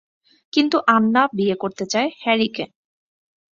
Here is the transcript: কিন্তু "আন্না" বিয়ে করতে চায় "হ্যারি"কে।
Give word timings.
কিন্তু 0.53 0.77
"আন্না" 0.87 1.23
বিয়ে 1.33 1.55
করতে 1.55 1.85
চায় 1.85 2.09
"হ্যারি"কে। 2.19 2.65